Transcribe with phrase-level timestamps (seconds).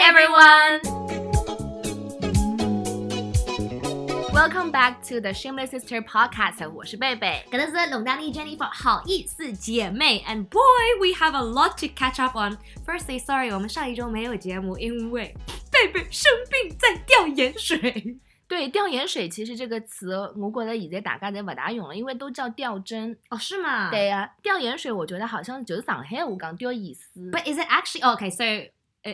[0.00, 0.80] everyone!
[4.32, 6.70] Welcome back to the Shameless Sister podcast.
[6.70, 7.44] 我是贝贝。
[7.50, 10.62] 格勒斯龙丹妮 Jennifer 好意思姐妹，and boy
[10.98, 12.56] we have a lot to catch up on.
[12.86, 15.34] Firstly, sorry，我们上一周没有节目，因为
[15.70, 18.16] 贝贝生病在吊盐水。
[18.48, 23.18] 对，吊盐水其实这个词，我觉得现在大家侪勿大用了，因为都叫吊针。
[23.28, 23.90] 哦，是吗？
[23.90, 27.30] 对呀、吊盐水我觉得好像就是上海话讲吊盐水。
[27.30, 28.30] But is it actually okay?
[28.30, 28.70] So uh,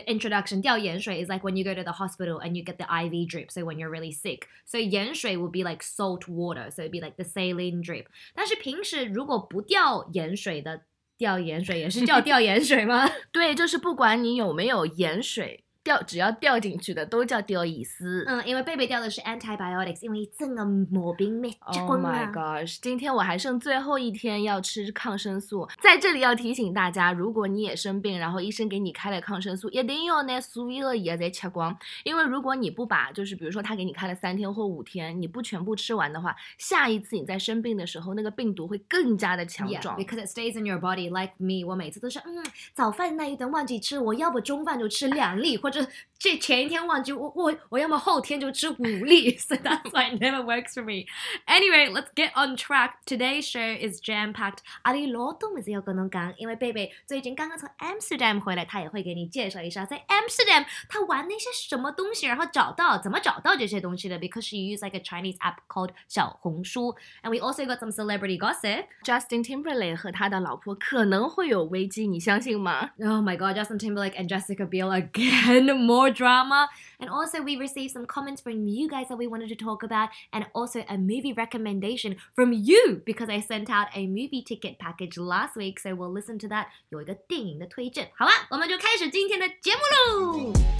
[0.07, 3.27] introduction 吊盐水 is like when you go to the hospital and you get the IV
[3.29, 3.51] drip.
[3.51, 6.71] So when you're really sick, so 盐水 would be like salt water.
[6.71, 8.05] So it'd be like the saline drip.
[8.33, 10.81] 但是平时如果不吊盐水的
[11.17, 13.07] 吊盐水也是叫吊盐水吗？
[13.31, 18.06] 对，就是不管你有没有盐水， 掉只要掉进去的都叫吊盐水。
[18.26, 22.32] 嗯，因为贝贝掉的是 antibiotics，因为整个毛病没结 Oh my 啊。
[22.34, 22.76] gosh！
[22.82, 31.74] 今天我还剩最后一天要吃抗生素，在这里要提醒大家，如果你也生病，然后医生给你开了抗生素，一定要拿所有的药再吃光，
[32.04, 39.96] 因为如果你不把，就是比如说他给你开了三天或五天，你不全部吃完的话，下一次你在生病的时候，那个病毒会更加的强 Yeah, 壮。
[39.96, 41.08] because it stays in your body.
[41.08, 42.44] Like me，我每次都是，嗯，
[42.74, 49.37] 早饭那一顿忘记吃，我要不中饭就吃两粒，或者就是这前一天忘记，我我我要么后天就吃五粒。
[49.37, 51.05] So that's why it never works for me.
[51.47, 52.93] Anyway, let's get on track.
[53.05, 54.59] Today's show is jam packed.
[54.83, 64.17] 阿里罗东也是有可能讲，因为贝贝最近刚刚从 Amsterdam 回来，他也会给你介绍一下在 Amsterdam 他玩那些什么东西，然后找到怎么找到这些东西的。
[64.17, 68.85] Because she used like a Chinese app called 小红书，and we also got some celebrity gossip.
[69.03, 72.91] Justin Timberlake 和他的老婆可能会有危机，你相信吗？
[72.99, 76.69] Oh my god, Justin Timberlake and Jessica Biel again, more drama.
[76.99, 80.09] And also, we received some comments from you guys that we wanted to talk about,
[80.31, 85.17] and also a movie recommendation from you because I sent out a movie ticket package
[85.17, 85.79] last week.
[85.79, 86.67] So we'll listen to that.
[86.89, 88.11] 有一个电影的推荐。
[88.15, 90.76] 好了，我们就开始今天的节目喽。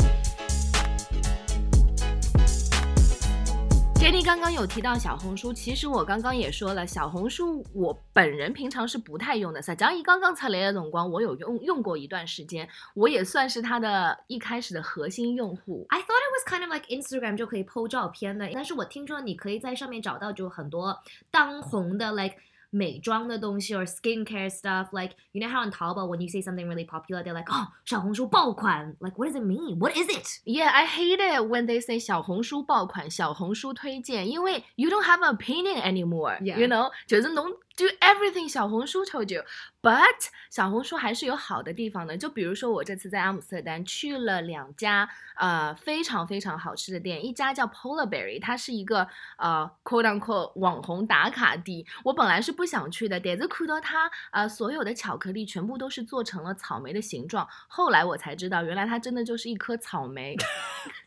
[4.09, 9.61] Jenny 刚刚有提到小红书，其实我刚刚也说了，小红书我本人平常是不太用的。
[9.61, 15.85] 实际上，一刚刚才来的总光，我有用用过一段时间，我也算是它的一开始的核心用户。
[15.91, 20.99] I thought it was kind of like Instagram 就可以 PO 照片的，但是我听说你可以在上面找到就很多
[21.31, 22.37] 当红的 like
[22.70, 24.88] 美妆的东西 or skincare stuff.
[24.92, 27.68] Like you know how on Taobao when you see something really popular, they're like, oh
[27.86, 28.96] 小红书爆款.
[29.00, 29.78] Like what does it mean?
[29.78, 30.40] What is it?
[30.46, 36.40] Yeah, I hate it when they say 小红书爆款、小红书推荐，因为 you don't have an opinion anymore.
[36.42, 36.58] Yeah.
[36.58, 37.46] You know，就是能
[37.79, 39.45] do everything 小红书 told you。
[39.81, 49.07] But 小红书还是有好的地方的，就比如说我这次在阿姆斯特丹去了两家呃非常非常好吃的店，一家叫 Polar Berry，它是一个
[49.39, 51.87] 呃 quote unquote 网红打卡地。
[52.03, 60.37] 我本来是不想去的，但是看到它呃所有的巧克力全部都是做成了草莓的形状，后来我才知道，原来它真的就是一颗草莓。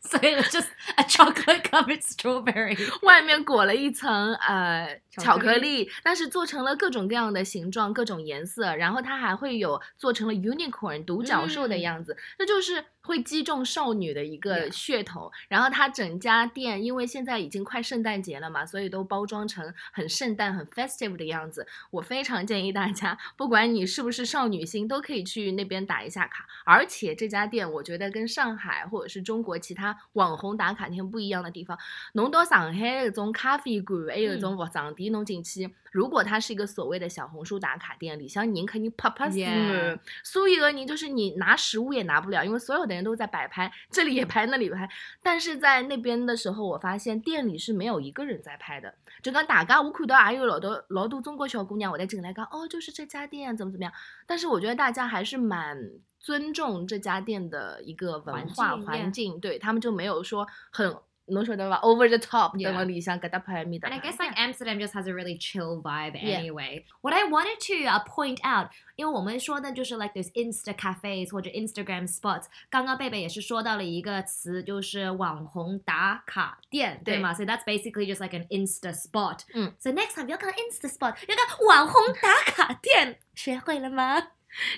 [0.00, 2.76] So it was just a chocolate covered strawberry.
[3.06, 11.80] 外面裹了一层呃巧克力，但是做成了各种各样的形状、各种颜色，然后它还会有做成了 unicorn 独角兽的嗯。
[11.80, 15.30] 样子，这就是会击中少女的一个噱头。
[15.48, 21.66] 然后它整家店，因为现在已经快圣诞节了嘛，所以都包装成很圣诞、很 festive 的样子。
[21.90, 26.46] 我非常建议大家，不管你是不是少女心，都可以去那边打一下卡。
[26.64, 31.78] 而且这家店，我觉得跟上海或者是中国其他网红打卡店不一样的地方，
[32.14, 39.38] 侬到上海那种咖啡馆，还有那种服装店，侬进去，如果它是一个所谓的小红书打卡店，里向人肯定啪啪死
[40.22, 44.88] 所有的人就是你拿食物也拿不了，因为所有的人都在摆拍，这里也拍，那里也拍。
[45.22, 53.92] 但是在那边的时候，我发现店里是没有一个人在拍的，就讲大家我看到也有老多老多中国小姑娘我在进来看，哦，就是这家店怎么怎么样。
[54.26, 55.78] 但是我觉得大家还是蛮
[56.18, 60.96] 尊重这家店的一个文化环境环境，对他们就没有说很。
[61.32, 66.84] 侬晓得伐？Over the top，Yeah 等了里向搿搭拍咪搭 And I guess like Amsterdam just has a really chill vibe anyway.
[67.00, 72.44] What I wanted to uh, point out，因为我们说的就是 like those Insta cafes 或者 Instagram spots。
[72.70, 79.40] 刚刚贝贝也是说到了一个词，就是网红打卡店，对吗？So that's basically just like an Insta spot。
[79.54, 84.20] 嗯，So next time 不要看 Insta spot，要看网红打卡店，学会了吗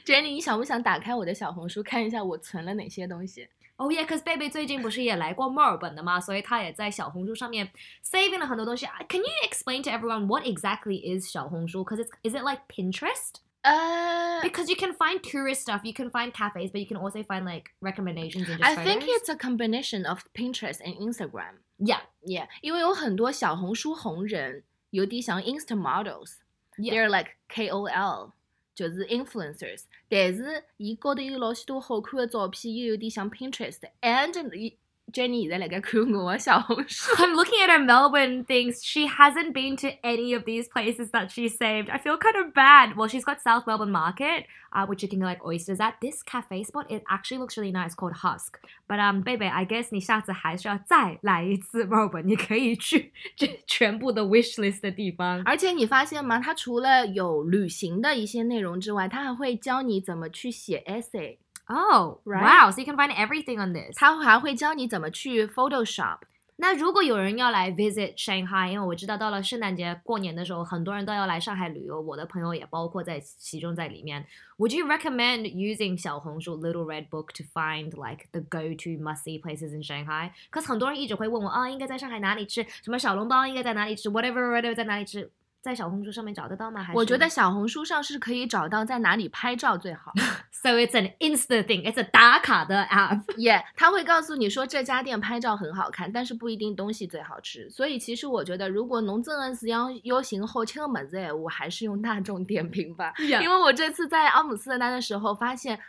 [0.04, 3.48] ？Jenny，你想不想打开我的小红书看一下我存了哪些东西？
[3.77, 7.71] Oh yeah, cause 贝贝最近不是也来过墨尔本的嘛，所以他也在小红书上面
[8.03, 8.85] saving 了很多东西。
[9.07, 11.83] Can you explain to everyone what exactly is 小红书?
[11.85, 13.35] Cause it's is it like Pinterest?
[13.61, 17.21] 呃、 Because you can find tourist stuff, you can find cafes, but you can also
[17.23, 19.15] find like recommendations and just I think photos.
[19.21, 21.59] it's a combination of Pinterest and Instagram.
[21.77, 26.35] yeah, Yeah，因为有很多小红书红人，有啲像 Insta models。
[26.77, 26.93] Yeah.
[26.93, 28.31] They're like KOL。
[28.74, 34.76] 就是 influencers，但是伊高头有老许多好看的照片，又有点像 Pinterest，and 伊
[35.12, 37.14] Jenny 现在辣盖看我的小红书。
[37.16, 38.82] I'm looking at her Melbourne things.
[38.82, 41.88] She hasn't been to any of these places that she saved.
[41.88, 42.96] I feel kind of bad.
[42.96, 46.00] Well, she's got South Melbourne Market, uh, which you can get like oysters at.
[46.00, 48.58] This cafe spot, it actually looks really nice, called Husk.
[48.88, 52.22] But um, baby, I guess 你下次还是要再来一次 Melbourne.
[52.22, 55.42] 你可以去这全部的 wish list 的地方。
[55.44, 56.40] 而且你发现吗？
[56.40, 61.36] 它除了有旅行的一些内容之外，它还会教你怎么去写 essay，
[61.67, 62.41] Oh, Right?
[62.41, 62.71] wow!
[62.71, 63.95] So you can find everything on this.
[63.95, 66.19] 它还会教你怎么去 Photoshop。
[66.61, 74.25] 那如果有人要来 visit Shanghai，因为我知道到了圣诞节过年的时候，很多人都要来上海旅游，我的朋友也包括在其中在里面。
[74.57, 79.81] Would you recommend using 小红书 Little Red Book to find like the go-to must-see places in
[79.81, 80.31] Shanghai?
[80.51, 82.63] Cause 很多人一直会问我啊，应该在上海哪里吃？
[82.83, 84.09] 什么小笼包应该在哪里吃？
[84.09, 85.31] Whatever whatever 在哪里吃？
[85.64, 86.82] 在小红书上面找得到吗？
[86.82, 90.12] 还是我觉得小红书上是可以找到在哪里拍照最好。
[90.52, 93.22] So it's an instant thing, It's a 打卡的 app.
[93.38, 97.70] 耶、他会告诉你说这家店拍照很好看，但是不一定东西最好吃。
[97.70, 103.14] 所以其实我觉得，如果侬真的是要要寻好吃的么子，我还是用大众点评吧。
[103.18, 105.80] 因.为我这次在阿姆斯特丹的时候发现。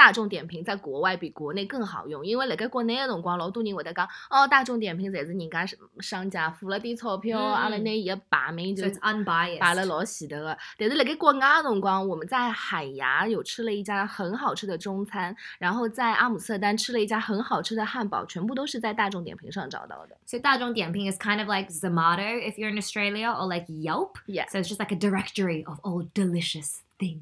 [0.00, 5.66] 大众点评在国外比国内更好用，因为辣盖国内的辰光，老多人会得讲，哦，大众点评侪是人家
[5.98, 9.58] 商家付了点钞票，嗯阿拉嗯拿伊个排名就 it's unbiased.
[9.58, 10.56] 摆了老前头的。
[10.78, 20.16] 但是辣盖国外的辰光，我们在海牙有吃了一家很好吃的中餐，然后在阿姆斯特丹吃了一家很好吃的汉堡，全部都是在大众点评上找到的。
[20.24, 24.12] 所以大众点评 is kind of like Zomato if you're in Australia or like Yelp.
[24.24, 24.48] Yeah.
[24.48, 27.20] So it's just like a directory of all delicious things.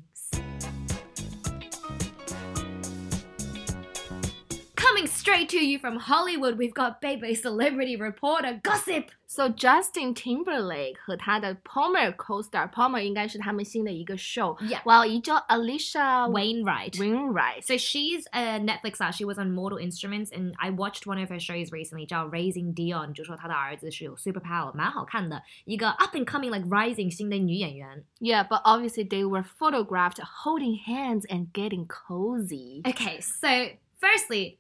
[5.28, 9.12] straight to you from Hollywood, we've got Bebe celebrity reporter gossip.
[9.26, 14.82] So Justin Timberlake 和他的 Palmer co-star Palmer 应该是他们新的一个 show， Yeah.
[14.86, 16.94] 哇，一叫 Alicia Wainwright.
[16.94, 17.64] Wainwright。
[17.64, 19.12] So she's a Netflix star.
[19.12, 22.76] She was on Mortal Instruments, and I watched one of her shows recently, 叫 Raising
[22.76, 28.04] Dion，就说她的儿子是有 superpower，蛮好看的，一个 up and coming like rising 新的女演员。
[28.20, 32.82] Yeah, but obviously they were photographed holding hands and getting cozy.
[32.84, 34.58] Okay, so firstly,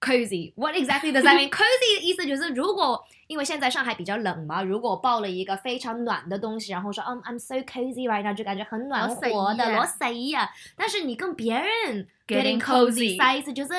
[0.00, 0.52] Cozy.
[0.56, 1.50] What exactly does that mean?
[1.50, 9.14] cozy 的意思就是，如果因为现在上海比较冷嘛，如果抱了一个非常暖的东西，然后说，嗯、i m so cozy right now，就感觉很暖和
[9.54, 10.48] 的，老老洗啊。
[10.76, 13.52] 但是你跟别人 Getting cozy，cozy 啥意思？
[13.52, 13.70] 就是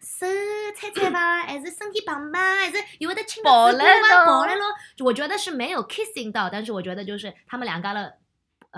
[0.00, 0.26] 手
[0.76, 4.64] 擦擦吧，还 是身体棒吧，还是有的亲抱的子吧，来咯抱来咯。
[5.04, 8.12] 我觉得是没有 kissing 到，但是我觉得就是他们两个了，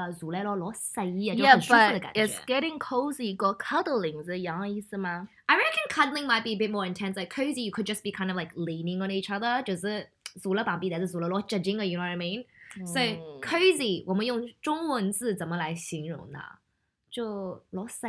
[0.00, 2.26] 呃，坐来了老洗啊，就很舒服的感觉。
[2.26, 7.16] it's getting cozy 跟 cuddling 是一样的意思吗？I reckon cuddling might be a bit more intense.
[7.16, 9.62] Like cozy, you could just be kind of like leaning on each other.
[9.62, 10.08] 就是
[10.40, 12.46] 坐了旁边，但是坐了老接近的，you know what I mean?
[12.86, 16.38] So 嗯 cozy，我们用中文字怎么来形容呢？
[17.10, 18.06] 就老洗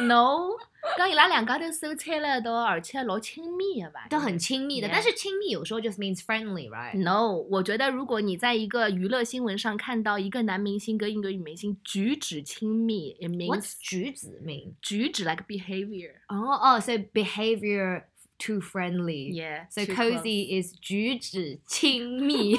[0.00, 0.50] ，No，
[0.98, 4.06] 讲伊拉两家头手牵了一道，而且老亲密的吧？
[4.10, 4.88] 都很亲密的。
[4.92, 6.96] 但是亲密有时候 just means friendly, right?
[7.02, 14.74] No，我觉得如果你在一个娱乐新闻上看到一个男明星跟一个女明星举止亲密，it means 举止 mean?
[14.82, 16.12] 举止 like behavior。
[16.28, 18.02] 哦哦，so behavior
[18.38, 19.32] too friendly.
[19.32, 19.66] Yeah.
[19.70, 22.58] So too cozy is 举止亲密。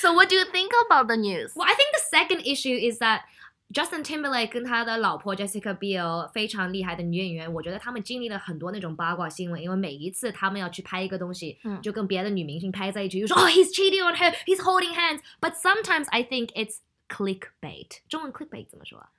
[0.00, 1.54] So what do you think about the news?
[1.54, 3.22] Well, I think the second issue is that
[3.76, 15.20] Justin Timberlake 跟他的老婆 Jessica Biel 非常厉害的女演员，我觉得他们经历了很多那种八卦新闻，因为每一次他们要去拍一个东西，嗯就跟别的女明星拍在一起，就说哦、he's cheating on her, he's holding hands.
[15.42, 17.98] But sometimes I think it's clickbait。
[18.08, 19.10] 中文 clickbait 怎么说啊？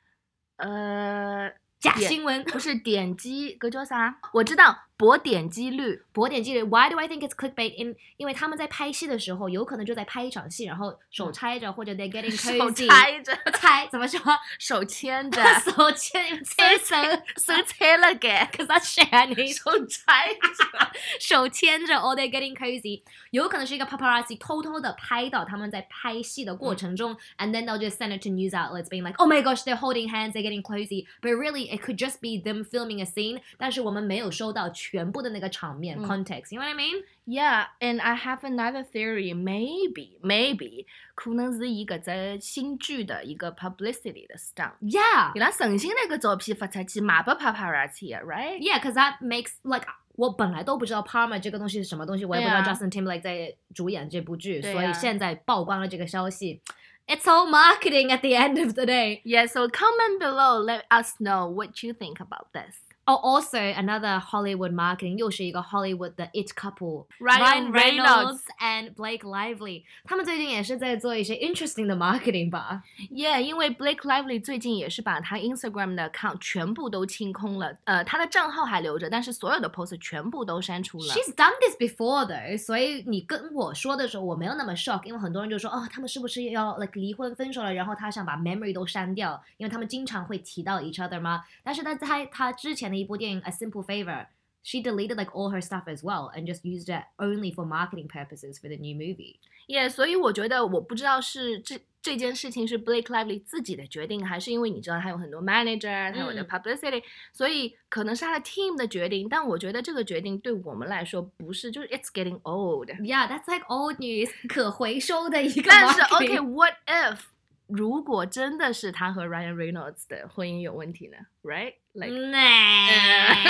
[0.55, 2.43] 呃，假新闻。
[2.45, 4.17] 不是点击，个叫啥？
[4.33, 6.02] 我知道博点击率。
[6.12, 7.74] 博点击率，Why do I think it's clickbait？
[7.74, 14.20] 因 因为他们在拍戏的时候，有可能就在拍一场戏，然后手拆着，或者 they're getting 手 cozy，拆着，拆怎么说？
[14.58, 16.94] 手牵着，手牵牵手
[17.36, 19.52] 手拆了给， ，cause that's Shani。
[19.52, 20.92] 手拆着。
[21.18, 28.88] 手牵着，or they're getting cozy，有可能是一个 paparazzi 偷偷的拍到他们在拍戏的过程中、a n d then they'll just send it to news outlets
[28.88, 31.06] being like, oh my gosh, they're holding hands, they're getting cozy.
[31.20, 36.74] But really, it could just be them filming a scene，但是我们没有收到 全部的那个场面、嗯 context。You know what I
[36.74, 37.04] mean?
[37.24, 39.34] Yeah, and I have another theory.
[39.34, 44.72] Maybe, maybe 可能是伊搿只新剧的一个 publicity 的 stunt。
[44.80, 48.58] Yeah, 伊拉诚心拿个照片发出去卖拨 paparazzi 的，right？
[48.58, 49.86] yeah, because that makes like
[50.16, 56.60] 我本来都不知道 Parma 这个东西是什么东西，我也不知道对啊 Justin Timberlake 在主演这部剧，对啊所以现在曝光了这个消息。
[57.06, 59.22] It's all marketing at the end of the day.
[59.24, 62.76] Yeah, so comment below, let us know what you think about this.
[63.06, 71.34] Oh, also another Hollywood marketing 又是一个 Hollywood 的 it couple Ryan Reynolds and Blake Lively，他们最近也是在做一些
[71.34, 72.84] interesting 的 marketing 吧。
[73.10, 81.12] Yeah，因为 Blake Lively 最近也是把他 Instagram 的 account 全部都清空了，呃，他的账号还留着，但是所有的 post 全部都删除了。
[81.12, 91.42] She's done this before though，所以你跟我说的时候，我没有那么 shock，因为很多人就说哦，他们是不是要 like 离婚分手了，然后他想把 memory 都删掉，因为他们经常会提到 each other 嘛。
[91.64, 97.52] 但是他在他之前的 一部电影《A Simple Favor》，she deleted like all her stuff as well and just used it only
[97.52, 99.36] for marketing purposes for the new movie。
[99.68, 107.02] Yeah，所以我觉得我不知道是这这件事情是 Blake Lively 自己的决定，还是因为你知道他有很多 manager，他有的嗯 publicity，、
[107.32, 109.28] 所以可能是他的 team 的决定。
[109.28, 112.88] 但我觉得这个决定对我们来说不是，就是 it's getting old。
[113.00, 117.18] Yeah, that's like old news，可回收的一个但是 marketing OK，what、if
[117.67, 123.47] 如果真的是他和 Ryan Reynolds 的婚姻有问题呢？Right？Like、nah.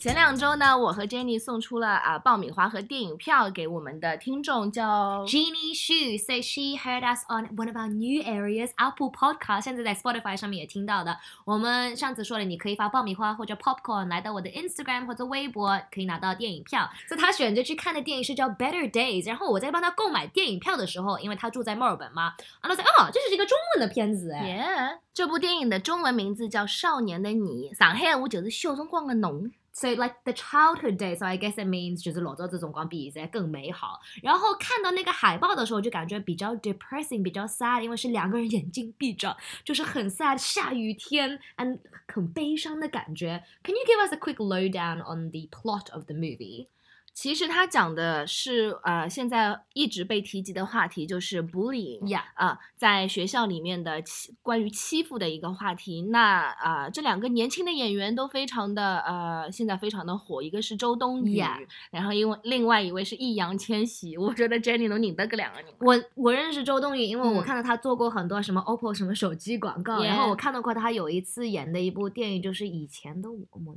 [0.00, 8.70] 前两周呢，我和 Jenny 送出了啊、爆米花和电影票给我们的听众，叫 Jeannie Shu says she heard us on one of our new areas,
[8.76, 11.18] Apple Podcast，现在在 Spotify 上面也听到的。
[11.44, 16.88] 我们上次说了，你可以发爆米花或者 popcorn 来到我的 Instagram 或者微博，可以拿到电影票。
[17.06, 24.96] 所以他选择去看的电影是叫 Better Days，然后我在帮他购买电影票的时候，因为他住在墨尔本嘛，然后他说哦，这是一个中文的片子哎。
[24.96, 29.50] Yeah，这部电影的中文名字叫《少年的你》，上海话就是小辰光的侬。
[29.77, 33.99] So like the childhood days, so I guess it means 就是老早这种光比现在更美好。
[34.23, 43.43] 然后看到那个海报的时候，就感觉比较 depressing，比较 sad，因为是两个人眼睛闭着，就是很 sad，下雨天，and 很悲伤的感觉。
[43.63, 46.67] Can you give us a quick lowdown on the plot of the movie?
[47.12, 52.00] 其实他讲的是呃，现在一直被提及的话题就是 bullying。
[52.00, 52.22] Yeah.
[52.34, 56.02] 啊、在学校里面的欺关于欺负的一个话题。
[56.02, 64.16] 那啊、这两个年轻的演员都非常的呃，现在非常的火，一个是周冬雨 Yeah 然后因为另外一位是易烊千玺。
[64.16, 65.74] 我觉得 Jenny 能拧得个两个拧。
[65.80, 73.74] 我我认识周冬雨，因为我嗯看到她做过很多什么 OPPO 什么手机广告然后我看到过她有一次演的一部电影，就是以前的我们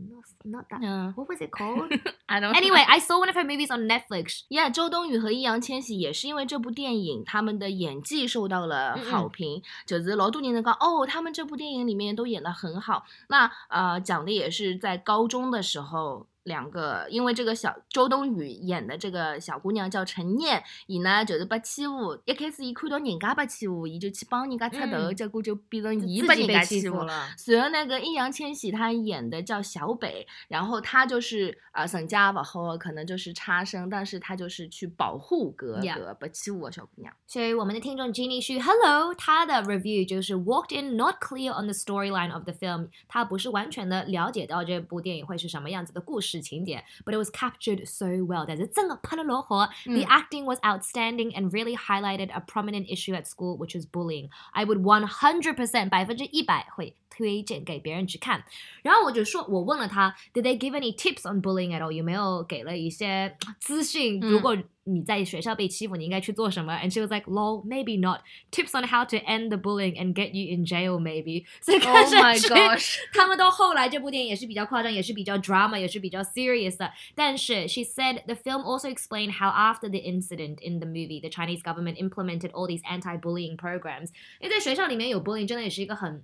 [1.15, 4.41] what was it called?，I don't anyway, I saw one of her movies on Netflix.
[4.49, 9.63] Yeah，周冬雨和易烊千玺也是因为这部电影，他们的演技受到了嗯好评。
[9.85, 13.05] 就是老多人能讲，哦，他们这部电影里面都演得很好。
[13.29, 16.27] 那呃，讲的也是在高中的时候。
[16.43, 22.17] 两个，因为这个小周冬雨演的这个小姑娘叫陈念，伊呢就是被欺负。
[22.25, 26.97] 一开始伊看到人家被欺负，伊就去帮人家出头，嗯结果就变成伊自己被被人家欺负。
[27.03, 27.29] 了。
[27.37, 37.13] 随后那个易烊千玺他演的叫小北，然后他就是呃沈家不好，可能就是差生，但是他就是去保护哥哥，被欺负的小姑娘。
[37.25, 47.18] 所以我们的听众 Jenny Hello，他的 review 就是 walked in not clear on the storyline of the film，他不是完全的了解到这部电影会是什么样子的故事情节，but it
[47.18, 49.66] was captured so well，但是真的拍得落好。
[49.84, 54.30] The 嗯 acting was outstanding and really highlighted a prominent issue at school, which was bullying.
[54.52, 58.44] I would one hundred percent 百分之一百会推荐给别人去看。
[58.82, 61.92] 然后我就说，我问了他，Did they give any tips on bullying at all？
[61.92, 64.20] 有没有给了一些资讯？
[64.22, 66.72] 嗯如果 你在学校被欺负，你应该去做什么？
[66.74, 68.20] And she was like, "Lol, maybe not.
[68.50, 72.08] Tips on how to end the bullying and get you in jail, maybe." 所以看 Oh
[72.08, 72.96] 上 my 去 gosh！
[73.12, 76.92] 他们到后来这部电影也是比较夸张，也是比较 drama，也是比较 serious 的。
[77.14, 81.62] 但是 she said the film also explained how after the incident in the movie, the Chinese
[81.62, 84.08] government implemented all these anti-bullying programs。
[84.40, 86.22] 因为在学校里面有 bullying 真的也是一个很。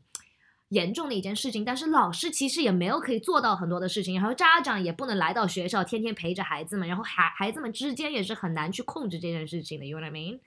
[0.69, 10.41] 严重的一件事情，但是老师其实也没有可以做到很多的事情，然后家长也不能来到学校天天陪着孩子们，然后孩孩子们之间也是很难去控制这件事情的，you know what I mean？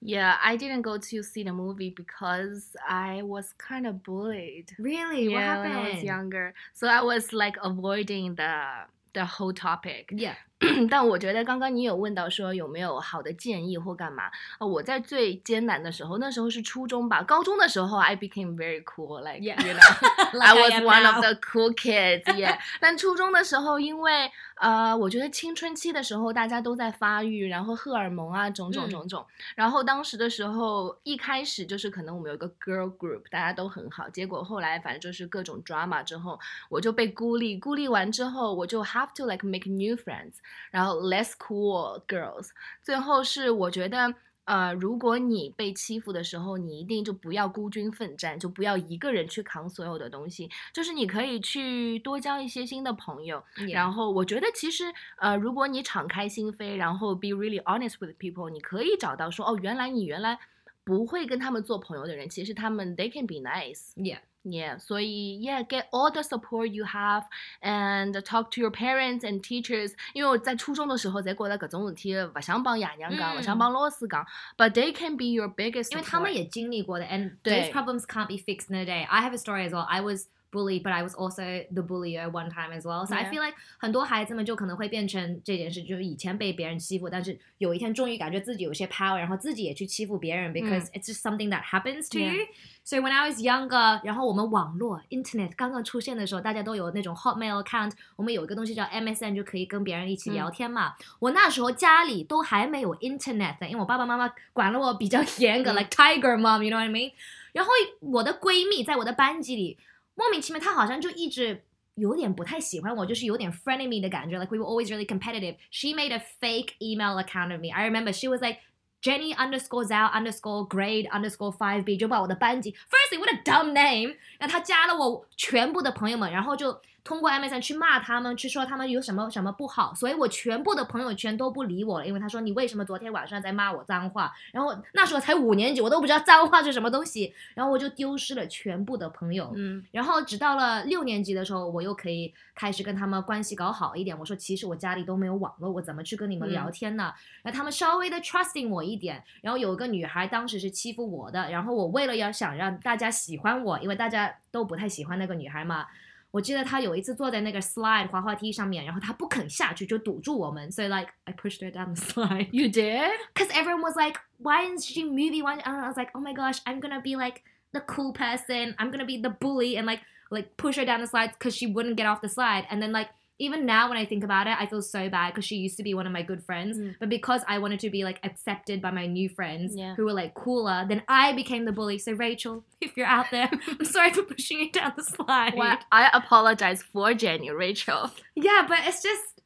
[0.00, 4.66] Yeah, I didn't go to see the movie because I was kind of bullied.
[4.78, 5.28] Really?
[5.28, 6.04] What Yeah, when I was happened?
[6.04, 10.12] younger, so I was like avoiding the the whole topic.
[10.12, 10.34] Yeah.
[10.89, 14.23] 但我觉得刚刚你有问到说有没有好的建议或干嘛？
[14.59, 19.55] 呃，我在最艰难的时候，那时候是初中吧，高中的时候，I became very cool, like Yeah.
[19.65, 22.57] you know, I was one of the cool kids, yeah.
[22.81, 29.25] 但初中的时候，因为呃，我觉得青春期的时候大家都在发育，然后荷尔蒙啊，种种嗯种种。
[29.55, 36.37] 然后当时的时候，一开始就是可能我们有一个 girl group，大家都很好，结果后来反正就是各种 drama 之后，
[36.69, 40.33] 我就被孤立，孤立完之后，我就 have to like make new friends，
[40.71, 42.49] 然后 less cool girls。
[42.83, 44.13] 最后是我觉得。
[44.45, 53.43] 呃，如果你被欺负的时候，你一定就不要孤军奋战，就不要一个人去扛所有的东西，就是你可以去多交一些新的朋友。
[53.71, 60.39] 然后我觉得其实呃，如果你敞开心扉，然后 be really honest with people，你可以找到说哦，原来你原来
[60.83, 63.91] 不会跟他们做朋友的人，其实他们 they can be nice。
[63.97, 64.21] Yeah.
[64.46, 67.24] Yeah，所以 yeah get all the support you have
[67.62, 69.94] and talk to your parents and teachers。
[70.12, 74.22] 因为我在初中的时候，在觉得搿种事体勿想帮爷娘讲，勿、嗯想帮老师讲，
[74.58, 75.92] but they can be your biggest。
[75.92, 79.06] 因为他们也经历过的，and 对 those problems can't be fixed in a day.
[79.06, 79.86] I have a story as well.
[79.86, 81.42] I was bullied, but I was also
[81.74, 83.04] the bullier one time as well.
[83.04, 83.30] So I Yeah.
[83.30, 92.32] feel like 很多孩子们就可能会变成这件事，就是以前被别人欺负，但是有一天终于感觉自己有些 power，然后自己也去欺负别人，because it's just something that happens to Yeah.
[92.32, 92.46] you.
[92.84, 100.94] So when I was younger，然后我们网络 internet 刚刚出现的时候，大家都有那种 Hotmail account，我们有一个东西叫 MSN，就可以跟别人一起聊天嘛。
[101.18, 107.12] 我那时候家里都还没有 internet 的，因为我爸爸妈妈管了我比较严格、嗯 l i k e tiger mom，you know what I mean？
[107.52, 109.78] 然后我的闺蜜在我的班级里
[110.18, 111.64] 莫名其妙，她好像就一直。
[111.96, 114.36] 有点不太喜欢我，就是有点 frenemy 的感觉。
[114.36, 115.54] Like we were always really competitive.
[115.70, 117.70] She made a fake email account of me.
[117.72, 118.58] I remember she was like
[119.00, 126.72] Jenny underscore Zhao underscore grade underscore five B，就把我的班级，firstly what a dumb name，然后她加了我全部的朋友们，然后就
[127.09, 134.31] 通过 MSN 去骂他们，去说他们有什么什么不好，所以我全部的朋友圈都不理我了，因为他说你为什么昨天晚上在骂我脏话？
[134.51, 139.51] 然后那时候才五年级，我都不知道脏话是什么东西，然后我就丢失了全部的朋友。
[139.55, 144.15] 嗯然后直到了六年级的时候，我又可以开始跟他们关系搞好一点。
[144.19, 147.11] 我说，其实我家里都没有网络，我怎么去跟你们聊天呢？
[147.41, 149.23] 然后他们稍微的 trusting 我一点。
[149.41, 155.87] 然后有一个女孩当时是欺负我的，然后我为了要想让大家喜欢我，因为大家都不太喜欢那个女孩嘛。
[156.30, 162.48] 我记得她有一次坐在那个 slide 滑滑梯上面，然后她不肯下去，就堵住我们，所以 like I pushed her down the slide.
[162.50, 163.12] You did?
[163.34, 165.42] Because everyone was like, why isn't she moving?
[165.42, 165.54] Why?
[165.58, 168.74] And I was like, oh my gosh, I'm gonna be like the cool person.
[168.78, 171.66] I'm gonna be the bully and like like push her down the slide because she
[171.68, 172.66] wouldn't get off the slide.
[172.68, 175.45] And then like even now when I think about it, I feel so bad because
[175.45, 176.77] she used to be one of my good friends.
[176.77, 176.95] Mm.
[176.99, 179.95] But because I wanted to be like accepted by my new friends Yeah.
[179.95, 181.97] who were like cooler, then I became the bully.
[181.99, 185.53] So Rachel, if you're out there, I'm sorry for pushing you down the slide.
[185.55, 188.11] Well, I apologize for Jenny, Rachel.
[188.35, 189.38] Yeah, but it's just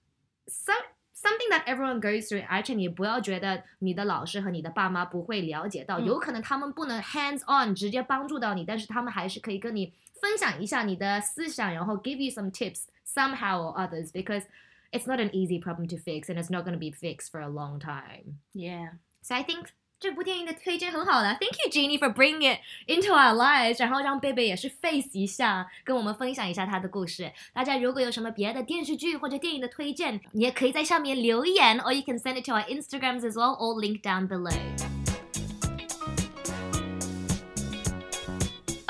[1.23, 2.45] something that everyone goes through.
[2.49, 14.45] 而且你不要觉得你的老师和你的爸妈不会了解到，嗯有可能他们不能 hands on 直接帮助到你，但是他们还是可以跟你分享一下你的思想，然后 give you some tips somehow or others because
[14.93, 17.41] it's not an easy problem to fix and it's not going to be fixed for
[17.41, 18.39] a long time.
[18.53, 18.93] Yeah.
[19.23, 19.69] So I think
[20.04, 27.32] 这部电影的推荐很好的，Thank you Jeannie for bringing it into our lives，然后让贝贝也是 face 一下，跟我们分享一下他的故事。
[27.54, 34.52] 大家如果有什么别的电视剧或者电影的推荐，你也可以在上面留言，or you can send it to our Instagrams as well，all link down below.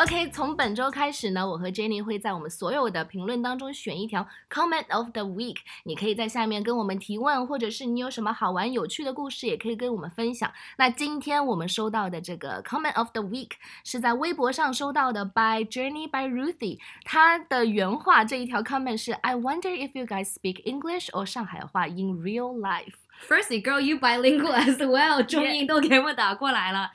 [0.04, 10.52] OK，从本周开始呢，我和 Jenny 会在我们所有的评论当中选一条 Comment of the Week，你可以在下面跟我们提问，或者是你有什么好玩有趣的故事，也可以跟我们分享。
[10.78, 13.52] 那今天我们收到的这个 Comment of the Week
[13.86, 21.88] 是在微博上收到的，by Journey by Ruthie，他的原话这一条 comment 是 I wonder if you guys speak English or 上海话
[21.88, 22.96] in real life。
[23.26, 26.92] Firstly, girl, you bilingual as well，中英都给我打过来了。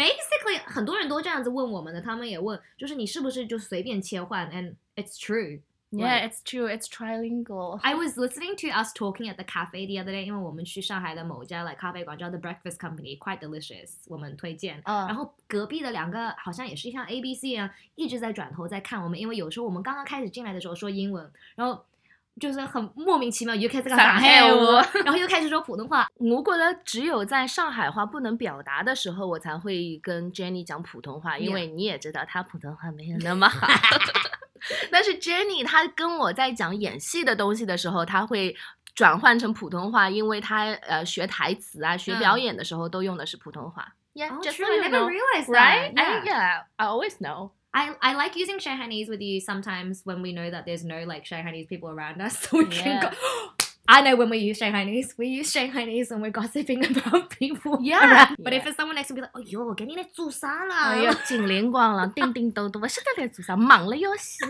[0.00, 5.60] Basically，很多人都这样子问我们的，他们也问，就是你是不是就随便切换？And it's true.
[5.92, 6.68] Yeah, it's true.
[6.68, 7.80] It's trilingual.
[7.82, 12.38] I was listening to us talking at the cafe the other day，因为我们去上海的某家 like 咖啡馆叫 The
[12.38, 14.80] Breakfast Company，quite delicious，我们推荐。
[14.84, 21.84] 嗯然后隔壁的两个好像也是像 A B C 一样，一直在转头在看我们，因为有时候我们刚刚开始进来的时候说英文，然后
[22.40, 26.08] 就是很莫名其妙又开始讲上海话然后又开始说普通话。
[26.16, 33.68] 我觉得只有在上海话不能表达的时候，我才会跟 Jenny 讲普通话，因为你也知道她普通话没有那么好。
[34.90, 38.56] 但是 Jenny 她跟我在讲演戏的东西的时候，她会
[38.94, 43.94] 转换成普通话，因为她呃学台词啊、学表嗯演的时候都用的是普通话。
[44.12, 45.94] Yeah, Oh, just so I you never know, realized right?
[45.94, 47.52] yeah, I always know.
[47.73, 51.25] I, I like using Shanghainese with you sometimes when we know that there's no like
[51.25, 53.11] Shanghainese people around us, so we can Yeah.
[53.11, 53.17] go.
[53.87, 55.15] I know when we use Shanghainese.
[55.17, 57.77] We use Shanghainese when we're gossiping about people.
[57.81, 58.09] Yeah.
[58.09, 58.37] around.
[58.39, 58.61] But Yeah.
[58.61, 60.91] if it's someone next to me, like, oh yo, 给你来做啥啦？
[60.91, 64.45] 哎呀，金灵光了，叮叮咚咚，我晓得来做啥，忙了要死。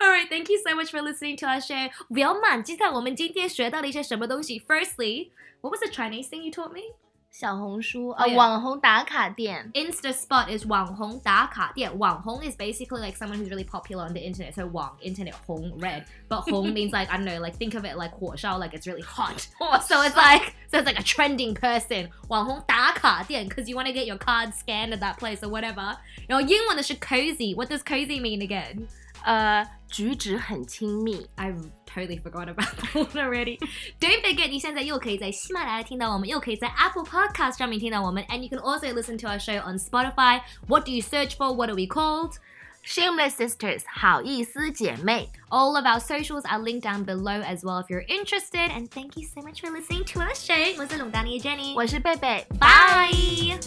[0.00, 1.90] All right, thank you so much for listening to our show.
[2.08, 4.60] 不要忘记在我们今天学到了一些什么东西。
[4.60, 6.94] Firstly, what was the Chinese thing you taught me?
[7.30, 8.36] 小红书 Oh, 啊， yeah.
[8.36, 9.68] 网红打卡店。
[9.74, 11.98] Insta Spot is 网红打卡店。
[11.98, 14.54] 网红 is basically like someone who's really popular on the internet.
[14.54, 17.84] So 网 internet 红 red, but 红 means like I don't know, like think of
[17.84, 19.48] it like 火烧, like it's really hot.
[19.82, 22.10] So it's like so it's like a trending person.
[22.28, 25.96] 网红打卡店 because you want to get your card scanned at that place or whatever.
[26.28, 27.56] 然后英文的是 cozy.
[27.56, 28.86] What does cozy mean again?
[29.24, 31.26] 呃，举止很亲密。
[31.34, 31.50] I
[31.88, 33.58] totally forgot about that one already.
[34.00, 40.40] Don't forget，你现在又可以在喜马拉雅听到我们，又可以在 Apple Podcast 上面听到我们，and you can also listen to our show on Spotify.
[40.66, 41.54] What do you search for?
[41.54, 42.38] What are we called?
[42.86, 45.30] Shameless Sisters，好意思姐妹。
[45.48, 48.70] All of our socials are linked down below as well if you're interested.
[48.70, 50.76] And thank you so much for listening to our show.
[50.78, 51.74] 我是龙丹妮 Jenny.
[51.74, 53.58] 我是贝贝， Bye.